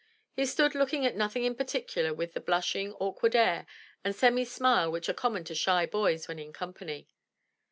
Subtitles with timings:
[0.33, 3.67] He stood looking at nothing in particular with the blushing, awkward air
[4.03, 7.07] and semi smile which are common to shy boys when in company.